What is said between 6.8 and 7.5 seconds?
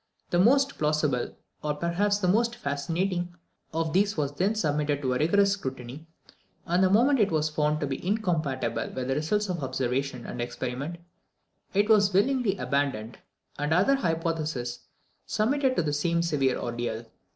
the moment it